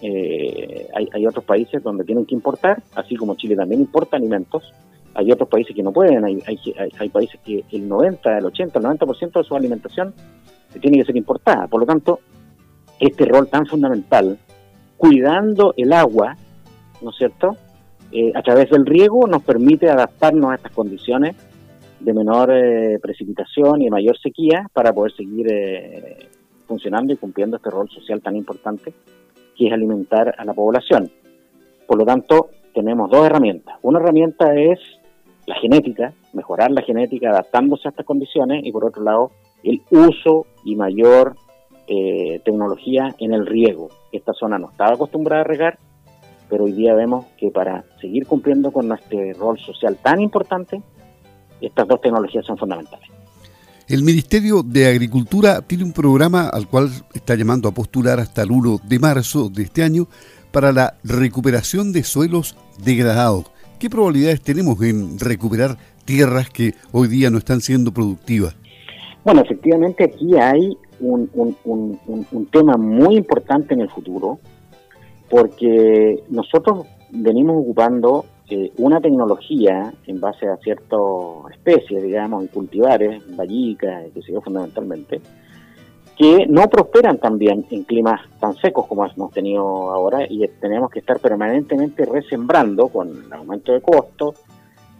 eh, 0.00 0.88
hay, 0.94 1.26
otros 1.26 1.44
países 1.44 1.82
donde 1.82 2.04
tienen 2.04 2.24
que 2.24 2.34
importar, 2.34 2.82
así 2.94 3.16
como 3.16 3.34
Chile 3.34 3.56
también 3.56 3.80
importa 3.80 4.16
alimentos. 4.16 4.72
Hay 5.14 5.32
otros 5.32 5.48
países 5.48 5.74
que 5.74 5.82
no 5.82 5.92
pueden, 5.92 6.24
hay, 6.24 6.40
hay, 6.98 7.08
países 7.08 7.40
que 7.44 7.64
el 7.72 7.88
90, 7.88 8.38
el 8.38 8.46
80, 8.46 8.78
el 8.78 8.84
90% 8.84 9.32
de 9.32 9.44
su 9.44 9.56
alimentación 9.56 10.14
tiene 10.80 10.98
que 10.98 11.04
ser 11.04 11.16
importada. 11.16 11.66
Por 11.66 11.80
lo 11.80 11.86
tanto, 11.86 12.20
este 13.00 13.24
rol 13.24 13.48
tan 13.48 13.66
fundamental, 13.66 14.38
cuidando 14.96 15.74
el 15.76 15.92
agua, 15.92 16.36
¿no 17.02 17.10
es 17.10 17.16
cierto?, 17.16 17.56
eh, 18.10 18.32
a 18.34 18.42
través 18.42 18.70
del 18.70 18.86
riego 18.86 19.26
nos 19.26 19.42
permite 19.42 19.90
adaptarnos 19.90 20.50
a 20.50 20.54
estas 20.54 20.72
condiciones 20.72 21.36
de 22.00 22.14
menor 22.14 22.50
eh, 22.50 22.98
precipitación 23.02 23.82
y 23.82 23.90
mayor 23.90 24.18
sequía 24.18 24.66
para 24.72 24.94
poder 24.94 25.12
seguir 25.12 25.46
eh, 25.52 26.28
funcionando 26.66 27.12
y 27.12 27.16
cumpliendo 27.16 27.56
este 27.56 27.70
rol 27.70 27.90
social 27.90 28.22
tan 28.22 28.36
importante 28.36 28.94
que 29.58 29.66
es 29.66 29.72
alimentar 29.72 30.34
a 30.38 30.44
la 30.44 30.54
población. 30.54 31.10
Por 31.86 31.98
lo 31.98 32.04
tanto, 32.04 32.50
tenemos 32.72 33.10
dos 33.10 33.26
herramientas. 33.26 33.76
Una 33.82 33.98
herramienta 33.98 34.54
es 34.54 34.78
la 35.46 35.56
genética, 35.56 36.12
mejorar 36.32 36.70
la 36.70 36.82
genética 36.82 37.30
adaptándose 37.30 37.88
a 37.88 37.90
estas 37.90 38.06
condiciones 38.06 38.64
y 38.64 38.70
por 38.70 38.84
otro 38.84 39.02
lado 39.02 39.30
el 39.64 39.82
uso 39.90 40.46
y 40.64 40.76
mayor 40.76 41.34
eh, 41.88 42.40
tecnología 42.44 43.14
en 43.18 43.32
el 43.32 43.46
riego. 43.46 43.88
Esta 44.12 44.32
zona 44.32 44.58
no 44.58 44.70
estaba 44.70 44.94
acostumbrada 44.94 45.40
a 45.40 45.44
regar, 45.44 45.78
pero 46.48 46.64
hoy 46.64 46.72
día 46.72 46.94
vemos 46.94 47.26
que 47.36 47.50
para 47.50 47.84
seguir 48.00 48.26
cumpliendo 48.26 48.70
con 48.70 48.86
nuestro 48.86 49.18
rol 49.32 49.58
social 49.58 49.96
tan 49.96 50.20
importante, 50.20 50.80
estas 51.60 51.88
dos 51.88 52.00
tecnologías 52.00 52.46
son 52.46 52.58
fundamentales. 52.58 53.17
El 53.88 54.02
Ministerio 54.02 54.62
de 54.62 54.86
Agricultura 54.86 55.62
tiene 55.62 55.82
un 55.82 55.92
programa 55.92 56.50
al 56.50 56.68
cual 56.68 56.90
está 57.14 57.34
llamando 57.36 57.70
a 57.70 57.72
postular 57.72 58.20
hasta 58.20 58.42
el 58.42 58.50
1 58.50 58.80
de 58.86 58.98
marzo 58.98 59.48
de 59.48 59.62
este 59.62 59.82
año 59.82 60.08
para 60.52 60.72
la 60.72 60.98
recuperación 61.04 61.90
de 61.90 62.04
suelos 62.04 62.54
degradados. 62.84 63.50
¿Qué 63.78 63.88
probabilidades 63.88 64.42
tenemos 64.42 64.78
en 64.82 65.18
recuperar 65.18 65.78
tierras 66.04 66.50
que 66.50 66.74
hoy 66.92 67.08
día 67.08 67.30
no 67.30 67.38
están 67.38 67.62
siendo 67.62 67.90
productivas? 67.90 68.54
Bueno, 69.24 69.40
efectivamente 69.40 70.04
aquí 70.04 70.36
hay 70.36 70.76
un, 71.00 71.30
un 71.64 72.46
tema 72.52 72.76
muy 72.76 73.16
importante 73.16 73.72
en 73.72 73.80
el 73.80 73.88
futuro, 73.88 74.38
porque 75.30 76.22
nosotros 76.28 76.86
venimos 77.10 77.56
ocupando 77.56 78.26
eh, 78.50 78.72
una 78.78 79.00
tecnología 79.00 79.92
en 80.06 80.20
base 80.20 80.48
a 80.48 80.56
ciertas 80.56 81.00
especies, 81.52 82.02
digamos, 82.02 82.44
y 82.44 82.48
cultivares, 82.48 83.22
vallicas, 83.36 84.06
que 84.12 84.22
se 84.22 84.40
fundamentalmente, 84.40 85.20
que 86.16 86.46
no 86.46 86.68
prosperan 86.68 87.18
también 87.18 87.66
en 87.70 87.84
climas 87.84 88.20
tan 88.40 88.54
secos 88.56 88.86
como 88.86 89.06
hemos 89.06 89.32
tenido 89.32 89.90
ahora 89.90 90.26
y 90.28 90.46
tenemos 90.60 90.90
que 90.90 90.98
estar 90.98 91.20
permanentemente 91.20 92.04
resembrando 92.04 92.88
con 92.88 93.08
el 93.08 93.32
aumento 93.32 93.72
de 93.72 93.80
costos 93.80 94.34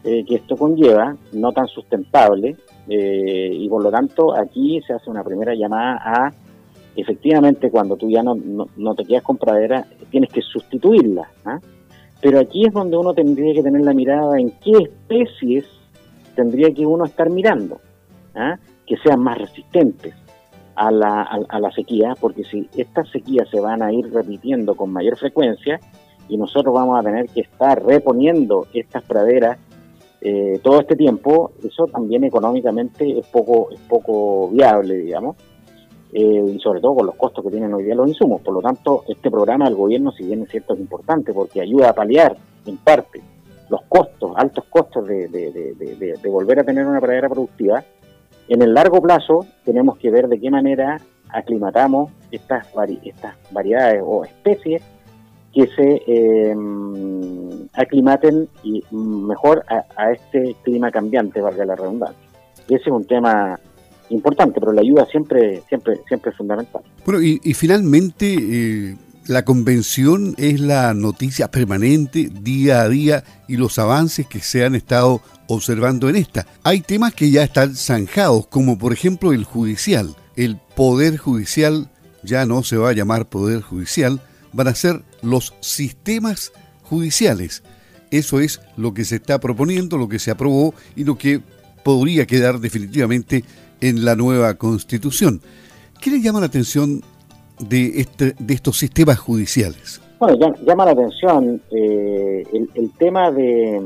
eh, 0.04 0.24
que 0.24 0.36
esto 0.36 0.56
conlleva, 0.56 1.16
no 1.32 1.52
tan 1.52 1.66
sustentable, 1.66 2.56
eh, 2.88 3.50
y 3.52 3.68
por 3.68 3.82
lo 3.82 3.90
tanto 3.90 4.32
aquí 4.32 4.80
se 4.86 4.92
hace 4.92 5.10
una 5.10 5.24
primera 5.24 5.54
llamada 5.54 6.00
a, 6.04 6.32
efectivamente, 6.94 7.68
cuando 7.68 7.96
tú 7.96 8.08
ya 8.08 8.22
no, 8.22 8.36
no, 8.76 8.94
te 8.94 9.04
quedas 9.04 9.24
con 9.24 9.38
pradera, 9.38 9.84
tienes 10.10 10.30
que 10.30 10.40
sustituirla. 10.40 11.28
¿ah? 11.44 11.58
Pero 12.20 12.40
aquí 12.40 12.66
es 12.66 12.72
donde 12.72 12.96
uno 12.96 13.14
tendría 13.14 13.54
que 13.54 13.62
tener 13.62 13.82
la 13.82 13.94
mirada 13.94 14.38
en 14.38 14.50
qué 14.50 14.72
especies 14.72 15.64
tendría 16.34 16.72
que 16.72 16.87
uno 16.87 17.04
estar 17.04 17.30
mirando, 17.30 17.80
¿ah? 18.34 18.56
que 18.87 18.96
sean 18.98 19.20
más 19.20 19.38
resistentes 19.38 20.14
a 20.75 20.90
la, 20.90 21.22
a, 21.22 21.58
la 21.58 21.70
sequía, 21.72 22.14
porque 22.20 22.44
si 22.44 22.68
estas 22.76 23.08
sequías 23.10 23.48
se 23.50 23.60
van 23.60 23.82
a 23.82 23.92
ir 23.92 24.12
repitiendo 24.12 24.76
con 24.76 24.92
mayor 24.92 25.16
frecuencia 25.16 25.80
y 26.28 26.37
nosotros 26.37 26.72
vamos 26.72 26.98
a 26.98 27.02
tener 27.02 27.28
que 27.28 27.40
estar 27.40 27.84
reponiendo 27.84 28.68
estas 28.72 29.02
praderas 29.02 29.58
eh, 30.20 30.60
todo 30.62 30.80
este 30.80 30.96
tiempo, 30.96 31.52
eso 31.64 31.87
también 31.87 32.25
económicamente 32.25 33.18
es 33.18 33.26
poco, 33.26 33.70
es 33.72 33.80
poco 33.80 34.48
viable, 34.50 34.96
digamos. 34.96 35.37
Eh, 36.12 36.54
y 36.54 36.58
sobre 36.60 36.80
todo 36.80 36.96
con 36.96 37.06
los 37.06 37.16
costos 37.16 37.44
que 37.44 37.50
tienen 37.50 37.72
hoy 37.74 37.84
día 37.84 37.94
los 37.94 38.08
insumos. 38.08 38.40
Por 38.40 38.54
lo 38.54 38.62
tanto, 38.62 39.04
este 39.08 39.30
programa 39.30 39.66
del 39.66 39.74
gobierno, 39.74 40.10
si 40.12 40.24
bien 40.24 40.42
es 40.42 40.50
cierto, 40.50 40.74
es 40.74 40.80
importante 40.80 41.32
porque 41.32 41.60
ayuda 41.60 41.90
a 41.90 41.94
paliar, 41.94 42.36
en 42.66 42.76
parte, 42.78 43.20
los 43.68 43.82
costos, 43.88 44.32
altos 44.36 44.64
costos 44.70 45.06
de, 45.06 46.18
volver 46.30 46.60
a 46.60 46.64
tener 46.64 46.86
una 46.86 47.00
pradera 47.00 47.28
productiva, 47.28 47.84
en 48.48 48.62
el 48.62 48.72
largo 48.72 49.02
plazo 49.02 49.44
tenemos 49.64 49.98
que 49.98 50.10
ver 50.10 50.28
de 50.28 50.40
qué 50.40 50.50
manera 50.50 50.98
aclimatamos 51.28 52.10
estas, 52.30 52.66
estas 53.04 53.36
variedades 53.50 54.02
o 54.02 54.24
especies 54.24 54.82
que 55.52 55.66
se 55.66 56.02
em, 56.06 57.68
aclimaten 57.74 58.48
y 58.62 58.82
mejor 58.90 59.64
a, 59.68 59.84
a, 59.96 60.12
este 60.12 60.56
clima 60.62 60.90
cambiante, 60.90 61.42
valga 61.42 61.66
la 61.66 61.76
redundancia. 61.76 62.28
Ese 62.68 62.82
es 62.84 62.88
un 62.88 63.04
tema 63.04 63.58
importante, 64.10 64.60
pero 64.60 64.72
la 64.72 64.80
ayuda 64.80 65.06
siempre, 65.06 65.62
siempre, 65.68 66.00
siempre 66.06 66.30
es 66.30 66.36
fundamental. 66.36 66.82
Bueno, 67.04 67.22
y, 67.22 67.38
finalmente 67.54 68.36
eh, 68.38 68.96
la 69.26 69.44
convención 69.44 70.34
es 70.38 70.60
la 70.60 70.94
noticia 70.94 71.50
permanente 71.50 72.30
día 72.32 72.82
a 72.82 72.88
día 72.88 73.24
y 73.46 73.56
los 73.56 73.78
avances 73.78 74.26
que 74.26 74.40
se 74.40 74.64
han 74.64 74.74
estado 74.74 75.20
observando 75.48 76.08
en 76.08 76.16
esta. 76.16 76.46
Hay 76.62 76.80
temas 76.80 77.14
que 77.14 77.30
ya 77.30 77.42
están 77.42 77.74
zanjados, 77.74 78.46
como 78.46 78.78
por 78.78 78.92
ejemplo 78.92 79.32
el 79.32 79.44
judicial. 79.44 80.14
El 80.36 80.56
poder 80.74 81.18
judicial 81.18 81.90
ya 82.22 82.46
no 82.46 82.62
se 82.62 82.76
va 82.76 82.90
a 82.90 82.94
llamar 82.94 83.28
poder 83.28 83.60
judicial, 83.60 84.20
van 84.52 84.68
a 84.68 84.74
ser 84.74 85.02
los 85.22 85.54
sistemas 85.60 86.52
judiciales. 86.82 87.62
Eso 88.10 88.40
es 88.40 88.60
lo 88.76 88.94
que 88.94 89.04
se 89.04 89.16
está 89.16 89.38
proponiendo, 89.40 89.98
lo 89.98 90.08
que 90.08 90.18
se 90.18 90.30
aprobó 90.30 90.74
y 90.96 91.04
lo 91.04 91.18
que 91.18 91.42
podría 91.84 92.26
quedar 92.26 92.60
definitivamente 92.60 93.44
en 93.80 94.04
la 94.04 94.16
nueva 94.16 94.54
constitución. 94.54 95.40
¿Qué 96.00 96.11
le 96.11 96.20
llama 96.20 96.40
la 96.40 96.47
atención 96.47 97.02
de, 97.58 98.00
este, 98.00 98.35
de 98.38 98.54
estos 98.54 98.78
sistemas 98.78 99.18
judiciales? 99.18 100.00
Bueno, 100.18 100.54
llama 100.66 100.85
la 100.85 100.92
atención 100.92 101.61
eh, 101.70 102.44
el, 102.75 102.90
tema 102.99 103.30
de, 103.30 103.80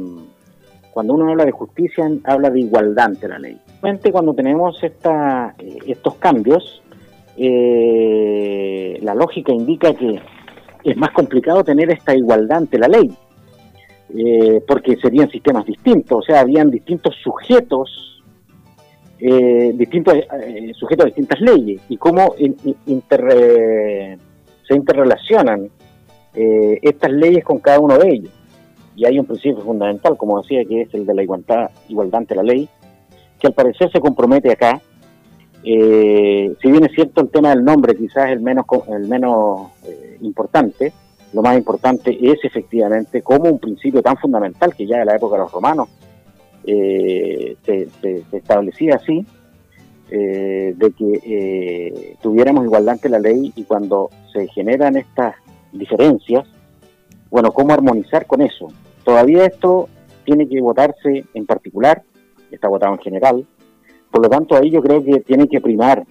cuando 0.92 1.14
uno 1.14 1.28
habla 1.30 1.44
de 1.44 1.52
justicia, 1.52 2.10
habla 2.24 2.50
de 2.50 2.60
igualdad 2.60 3.06
ante 3.06 3.28
la 3.28 3.38
ley. 3.38 3.58
Cuando 4.10 4.32
tenemos 4.32 4.82
esta, 4.82 5.54
eh, 5.58 5.78
estos 5.86 6.14
cambios, 6.16 6.82
eh, 7.36 8.98
la 9.02 9.14
lógica 9.14 9.52
indica 9.52 9.92
que 9.94 10.20
es 10.84 10.96
más 10.96 11.10
complicado 11.10 11.64
tener 11.64 11.90
esta 11.90 12.14
igualdad 12.14 12.58
ante 12.58 12.78
la 12.78 12.88
ley, 12.88 13.12
porque 14.66 14.96
serían 14.96 15.30
sistemas 15.30 15.64
distintos, 15.64 16.18
o 16.18 16.22
sea, 16.22 16.40
habían 16.40 16.70
distintos 16.70 17.14
sujetos 17.22 18.11
eh, 19.24 19.72
distintos 19.74 20.14
eh, 20.14 20.72
sujetos 20.74 21.04
a 21.04 21.06
distintas 21.06 21.40
leyes 21.40 21.80
y 21.88 21.96
cómo 21.96 22.34
se 22.36 24.74
interrelacionan 24.74 25.70
eh, 26.34 26.78
estas 26.82 27.12
leyes 27.12 27.44
con 27.44 27.58
cada 27.58 27.78
uno 27.78 27.98
de 27.98 28.08
ellos. 28.08 28.32
Y 28.96 29.06
hay 29.06 29.18
un 29.18 29.26
principio 29.26 29.62
fundamental, 29.62 30.16
como 30.16 30.42
decía, 30.42 30.64
que 30.64 30.82
es 30.82 30.94
el 30.94 31.06
de 31.06 31.14
la 31.14 31.22
igualdad, 31.22 31.70
igualdad 31.88 32.18
ante 32.18 32.34
la 32.34 32.42
ley, 32.42 32.68
que 33.38 33.46
al 33.46 33.52
parecer 33.52 33.90
se 33.92 34.00
compromete 34.00 34.50
acá. 34.50 34.80
Eh, 35.64 36.52
si 36.60 36.70
bien 36.70 36.84
es 36.84 36.92
cierto 36.92 37.20
el 37.20 37.30
tema 37.30 37.50
del 37.50 37.64
nombre, 37.64 37.94
quizás 37.94 38.30
el 38.30 38.40
menos, 38.40 38.66
el 38.88 39.06
menos 39.06 39.70
eh, 39.86 40.18
importante, 40.22 40.92
lo 41.32 41.42
más 41.42 41.56
importante 41.56 42.18
es 42.20 42.38
efectivamente 42.42 43.22
como 43.22 43.48
un 43.48 43.60
principio 43.60 44.02
tan 44.02 44.16
fundamental 44.16 44.74
que 44.74 44.86
ya 44.86 44.98
en 44.98 45.06
la 45.06 45.14
época 45.14 45.36
de 45.36 45.42
los 45.42 45.52
romanos 45.52 45.88
se, 46.64 47.56
se, 47.64 48.24
establecía 48.32 48.96
así, 48.96 49.24
de 50.08 50.92
que 50.96 52.16
tuviéramos 52.22 52.64
igualdad 52.64 52.94
ante 52.94 53.08
la 53.08 53.18
ley 53.18 53.52
y 53.56 53.64
cuando 53.64 54.10
se 54.32 54.46
generan 54.48 54.96
estas 54.96 55.36
diferencias, 55.72 56.46
bueno, 57.30 57.52
¿cómo 57.52 57.72
armonizar 57.72 58.26
con 58.26 58.42
eso? 58.42 58.68
Todavía 59.04 59.46
esto 59.46 59.88
tiene 60.24 60.48
que 60.48 60.60
votarse 60.60 61.24
en 61.34 61.46
particular, 61.46 62.02
está 62.50 62.68
votado 62.68 62.92
en 62.92 63.00
general, 63.00 63.46
por 64.10 64.22
lo 64.22 64.28
tanto 64.28 64.54
ahí 64.54 64.70
yo 64.70 64.82
creo 64.82 65.02
que 65.02 65.20
tiene 65.20 65.48
que 65.48 65.60
primar 65.60 66.04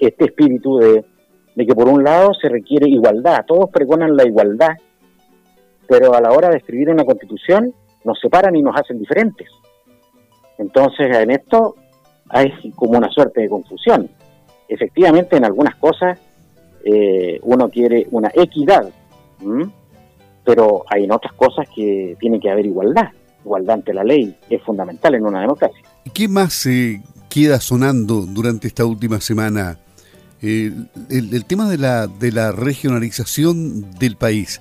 este 0.00 0.24
espíritu 0.24 0.78
de, 0.78 1.04
que 1.56 1.74
por 1.74 1.88
un 1.88 2.02
lado 2.02 2.32
se 2.34 2.48
requiere 2.48 2.88
igualdad, 2.88 3.44
todos 3.46 3.68
pregonan 3.70 4.16
la 4.16 4.26
igualdad, 4.26 4.76
pero 5.86 6.14
a 6.14 6.20
la 6.20 6.32
hora 6.32 6.48
de 6.48 6.56
escribir 6.56 6.90
una 6.90 7.04
constitución 7.04 7.74
nos 8.04 8.18
separan 8.20 8.54
y 8.56 8.62
nos 8.62 8.76
hacen 8.76 8.98
diferentes. 8.98 9.48
Entonces 10.58 11.14
en 11.16 11.30
esto 11.30 11.76
hay 12.28 12.52
como 12.74 12.98
una 12.98 13.10
suerte 13.10 13.42
de 13.42 13.48
confusión. 13.48 14.08
Efectivamente 14.68 15.36
en 15.36 15.44
algunas 15.44 15.76
cosas 15.76 16.18
eh, 16.84 17.38
uno 17.42 17.68
quiere 17.68 18.06
una 18.10 18.30
equidad, 18.34 18.88
pero 20.44 20.84
hay 20.88 21.04
en 21.04 21.12
otras 21.12 21.32
cosas 21.34 21.66
que 21.74 22.16
tiene 22.18 22.40
que 22.40 22.50
haber 22.50 22.66
igualdad. 22.66 23.08
Igualdad 23.44 23.76
ante 23.76 23.94
la 23.94 24.04
ley 24.04 24.34
es 24.50 24.62
fundamental 24.62 25.14
en 25.14 25.24
una 25.24 25.40
democracia. 25.40 25.82
¿Qué 26.12 26.28
más 26.28 26.52
se 26.52 27.02
queda 27.28 27.60
sonando 27.60 28.22
durante 28.22 28.68
esta 28.68 28.84
última 28.84 29.20
semana? 29.20 29.78
Eh, 30.40 30.72
el, 31.10 31.44
tema 31.46 31.68
de 31.68 31.78
la, 31.78 32.06
de 32.06 32.30
la 32.30 32.52
regionalización 32.52 33.90
del 33.98 34.16
país. 34.16 34.60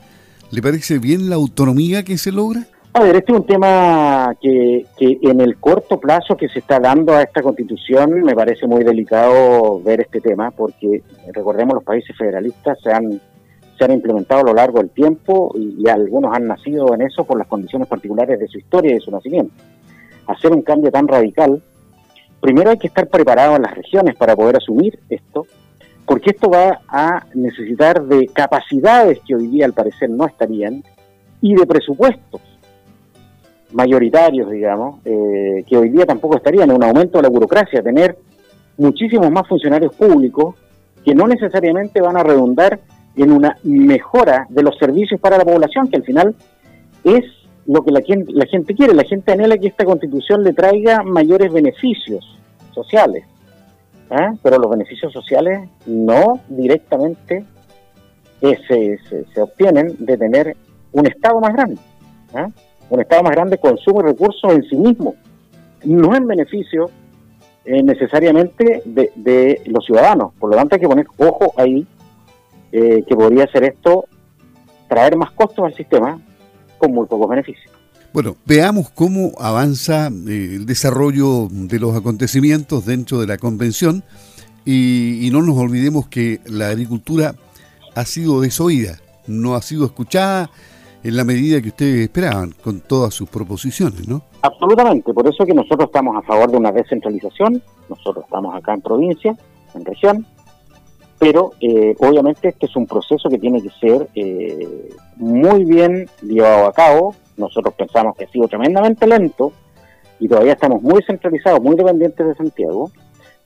¿Le 0.51 0.62
parece 0.62 1.00
bien 1.00 1.29
la 1.29 1.36
autonomía 1.36 2.03
que 2.03 2.17
se 2.17 2.32
logra? 2.32 2.67
A 2.98 3.04
ver, 3.04 3.16
este 3.16 3.32
es 3.32 3.38
un 3.38 3.46
tema 3.46 4.36
que, 4.42 4.88
en 4.98 5.39
el 5.39 5.58
corto 5.58 6.00
plazo 6.00 6.36
que 6.36 6.50
se 6.50 6.58
está 6.58 6.80
dando 6.80 7.13
a 7.13 7.22
esta 7.22 7.44
constitución 7.44 8.24
me 8.24 8.34
parece 8.34 8.66
muy 8.66 8.84
delicado 8.84 9.80
ver 9.84 10.01
este 10.01 10.20
tema 10.20 10.50
porque 10.50 11.04
recordemos 11.32 11.75
los 11.75 11.84
países 11.84 12.18
federalistas 12.18 12.80
se 12.82 12.92
han, 12.92 13.22
se 13.77 13.86
han 13.86 13.92
implementado 13.92 14.42
a 14.42 14.46
lo 14.46 14.54
largo 14.56 14.80
del 14.80 14.89
tiempo 14.89 15.54
y, 15.56 15.88
algunos 15.88 16.36
han 16.36 16.48
nacido 16.48 16.92
en 16.96 17.04
eso 17.04 17.24
por 17.24 17.38
las 17.38 17.46
condiciones 17.46 17.88
particulares 17.88 18.39
de 18.39 18.48
su 18.48 18.58
historia 18.58 18.89
y 18.89 18.96
de 18.96 19.01
su 19.01 19.12
nacimiento. 19.12 19.54
Hacer 20.25 20.51
un 20.51 20.63
cambio 20.63 20.89
tan 20.89 21.08
radical, 21.08 21.62
primero 22.42 22.72
hay 22.72 22.80
que 22.80 22.88
estar 22.88 23.08
preparado 23.10 23.58
en 23.58 23.62
las 23.62 23.75
regiones 23.75 24.16
para 24.16 24.36
poder 24.36 24.58
asumir 24.58 24.98
esto, 25.08 25.46
porque 26.04 26.32
esto 26.32 26.50
va 26.50 26.82
a 26.88 27.27
necesitar 27.36 28.04
de 28.06 28.25
capacidades 28.30 29.20
que 29.20 29.36
hoy 29.36 29.46
día 29.50 29.68
al 29.68 29.74
parecer 29.74 30.10
no 30.10 30.25
estarían 30.25 30.84
y 31.42 31.54
de 31.54 31.68
presupuestos 31.68 32.57
mayoritarios, 33.74 34.50
digamos, 34.50 35.00
eh, 35.06 35.64
que 35.68 35.78
hoy 35.78 35.90
día 35.90 36.06
tampoco 36.06 36.38
estarían 36.38 36.70
en 36.70 36.76
un 36.76 36.84
aumento 36.84 37.18
de 37.18 37.24
la 37.24 37.30
burocracia, 37.30 37.82
tener 37.82 38.18
muchísimos 38.78 39.30
más 39.32 39.48
funcionarios 39.48 39.94
públicos 39.96 40.56
que 41.04 41.16
no 41.16 41.28
necesariamente 41.28 42.02
van 42.02 42.18
a 42.18 42.24
redundar 42.24 42.80
en 43.16 43.32
una 43.32 43.58
mejora 43.64 44.46
de 44.50 44.64
los 44.64 44.77
servicios 44.77 45.20
para 45.20 45.38
la 45.38 45.46
población, 45.46 45.88
que 45.88 45.98
al 45.98 46.03
final 46.03 46.36
es 47.03 47.24
lo 47.66 47.84
que 47.84 47.92
la 47.92 48.01
la 48.27 48.46
gente 48.46 48.74
quiere. 48.74 48.94
La 48.94 49.03
gente 49.03 49.32
anhela 49.32 49.58
que 49.58 49.68
esta 49.68 49.86
constitución 49.86 50.44
le 50.44 50.53
traiga 50.53 51.03
mayores 51.03 51.51
beneficios 51.51 52.38
sociales, 52.74 53.25
¿eh? 54.10 54.38
pero 54.42 54.58
los 54.58 54.70
beneficios 54.70 55.12
sociales 55.12 55.68
no 55.86 56.40
directamente 56.48 57.46
eh, 58.42 58.58
se, 58.68 59.25
se, 59.34 59.42
obtienen 59.42 59.96
de 60.00 60.18
tener 60.18 60.56
un 60.92 61.08
Estado 61.08 61.40
más 61.40 61.53
grande. 61.53 61.82
¿eh? 62.36 62.48
Un 62.90 63.02
Estado 63.02 63.24
más 63.24 63.34
grande 63.34 63.58
consume 63.58 64.04
recursos 64.04 64.52
en 64.52 64.64
sí 64.64 64.76
mismo, 64.76 65.16
no 65.84 66.16
en 66.16 66.28
beneficio 66.28 66.90
eh, 67.66 67.84
necesariamente 67.84 68.82
de, 68.86 69.62
los 69.66 69.86
ciudadanos. 69.86 70.34
Por 70.40 70.50
lo 70.50 70.56
tanto, 70.56 70.76
hay 70.76 70.82
que 70.82 70.88
poner 70.88 71.06
ojo 71.18 71.54
ahí, 71.58 71.86
eh, 72.72 73.04
que 73.08 73.16
podría 73.16 73.46
ser 73.48 73.66
esto 73.66 74.06
traer 74.88 75.18
más 75.18 75.32
costos 75.32 75.66
al 75.66 75.74
sistema 75.74 76.20
con 76.78 76.94
muy 76.94 77.06
pocos 77.08 77.30
beneficios. 77.30 77.70
Bueno, 78.14 78.38
veamos 78.46 78.90
cómo 78.90 79.34
avanza 79.38 80.08
eh, 80.08 80.56
el 80.56 80.66
desarrollo 80.66 81.50
de 81.52 81.78
los 81.80 81.96
acontecimientos 81.96 82.86
dentro 82.86 83.20
de 83.20 83.28
la 83.28 83.38
convención 83.38 84.04
y 84.70 85.30
no 85.32 85.42
nos 85.42 85.58
olvidemos 85.58 86.10
que 86.10 86.42
la 86.46 86.68
agricultura 86.68 87.36
ha 87.96 88.06
sido 88.06 88.42
desoída, 88.42 89.00
no 89.26 89.56
ha 89.56 89.62
sido 89.62 89.86
escuchada, 89.86 90.50
en 91.03 91.16
la 91.16 91.24
medida 91.24 91.62
que 91.62 91.70
ustedes 91.70 92.01
esperaban 92.01 92.53
con 92.64 92.81
todas 92.81 93.14
sus 93.14 93.29
proposiciones, 93.29 94.07
¿no? 94.07 94.22
Absolutamente, 94.42 95.14
por 95.14 95.27
eso 95.27 95.46
que 95.46 95.53
nosotros 95.53 95.88
estamos 95.88 96.16
a 96.16 96.22
favor 96.22 96.51
de 96.51 96.57
una 96.57 96.72
descentralización, 96.72 97.62
nosotros 97.90 98.25
estamos 98.25 98.55
acá 98.55 98.74
en 98.74 98.81
provincia, 98.81 99.38
en 99.74 99.86
región, 99.86 100.25
pero 101.20 101.51
eh, 101.62 101.96
obviamente 102.00 102.50
este 102.50 102.68
es 102.68 102.75
un 102.75 102.86
proceso 102.86 103.29
que 103.29 103.40
tiene 103.40 103.62
que 103.62 103.70
ser 103.79 104.07
eh, 104.16 104.90
muy 105.16 105.66
bien 105.66 106.07
llevado 106.22 106.68
a 106.68 106.74
cabo, 106.74 107.16
nosotros 107.38 107.74
pensamos 107.75 108.16
que 108.16 108.25
ha 108.25 108.29
sido 108.29 108.48
tremendamente 108.48 109.07
lento 109.07 109.51
y 110.20 110.27
todavía 110.27 110.53
estamos 110.53 110.81
muy 110.81 111.01
centralizados, 111.03 111.62
muy 111.62 111.75
dependientes 111.75 112.25
de 112.25 112.36
Santiago, 112.36 112.92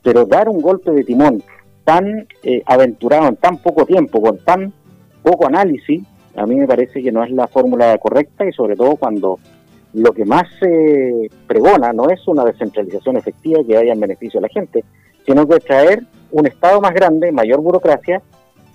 pero 0.01 0.25
dar 0.25 0.49
un 0.49 0.61
golpe 0.61 0.91
de 0.91 1.03
timón 1.03 1.43
tan 1.83 2.27
eh, 2.43 2.61
aventurado 2.65 3.27
en 3.27 3.35
tan 3.35 3.57
poco 3.57 3.85
tiempo, 3.85 4.21
con 4.21 4.37
tan 4.39 4.73
poco 5.23 5.47
análisis, 5.47 6.03
a 6.35 6.45
mí 6.45 6.55
me 6.55 6.67
parece 6.67 7.01
que 7.01 7.11
no 7.11 7.23
es 7.23 7.31
la 7.31 7.47
fórmula 7.47 7.97
correcta 7.97 8.45
y 8.45 8.51
sobre 8.51 8.75
todo 8.75 8.95
cuando 8.95 9.39
lo 9.93 10.11
que 10.13 10.25
más 10.25 10.47
se 10.59 11.29
pregona 11.47 11.91
no 11.91 12.09
es 12.09 12.25
una 12.27 12.45
descentralización 12.45 13.17
efectiva 13.17 13.61
que 13.67 13.75
vaya 13.75 13.93
en 13.93 13.99
beneficio 13.99 14.39
a 14.39 14.43
la 14.43 14.49
gente, 14.49 14.83
sino 15.25 15.47
que 15.47 15.59
traer 15.59 16.03
un 16.31 16.47
Estado 16.47 16.79
más 16.79 16.93
grande, 16.93 17.31
mayor 17.31 17.61
burocracia, 17.61 18.21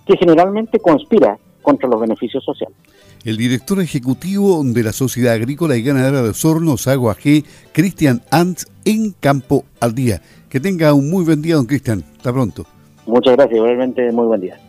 que 0.07 0.17
generalmente 0.17 0.79
conspira 0.79 1.39
contra 1.63 1.89
los 1.89 2.01
beneficios 2.01 2.45
sociales. 2.45 2.77
El 3.25 3.37
director 3.37 3.81
ejecutivo 3.81 4.63
de 4.63 4.83
la 4.85 4.93
Sociedad 4.93 5.35
Agrícola 5.35 5.77
y 5.77 5.83
Ganadera 5.83 6.23
de 6.23 6.29
Osorno, 6.29 6.77
Sago 6.77 7.11
AG, 7.11 7.43
Cristian 7.73 8.23
Antz, 8.31 8.67
en 8.85 9.13
Campo 9.19 9.65
al 9.81 9.95
Día. 9.95 10.21
Que 10.49 10.61
tenga 10.61 10.95
un 10.95 11.11
muy 11.11 11.25
buen 11.25 11.43
día, 11.43 11.57
don 11.57 11.67
Cristian. 11.67 12.05
Hasta 12.19 12.33
pronto. 12.33 12.65
Muchas 13.07 13.35
gracias, 13.35 13.61
realmente 13.61 14.13
muy 14.13 14.27
buen 14.27 14.41
día. 14.41 14.61